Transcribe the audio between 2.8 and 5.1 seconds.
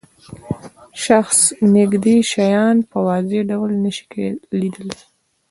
په واضح ډول نشي لیدلای.